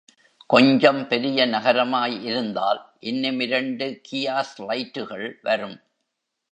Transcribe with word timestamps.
கொஞ்சம் 0.45 1.07
பெரிய 1.07 1.45
நகரமாய் 1.45 2.23
இருந்தால் 2.23 2.81
இன்னும் 2.99 3.39
இரண்டு 3.39 4.01
கியாஸ் 4.01 4.55
லைட்டுகள் 4.57 5.33
வரும். 5.41 5.77